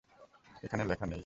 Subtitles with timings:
[0.63, 1.19] এখানে লেখা নেই।